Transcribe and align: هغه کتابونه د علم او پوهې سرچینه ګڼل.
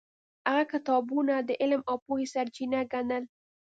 هغه 0.49 0.63
کتابونه 0.73 1.33
د 1.39 1.49
علم 1.61 1.81
او 1.89 1.95
پوهې 2.05 2.25
سرچینه 2.33 2.79
ګڼل. 2.93 3.23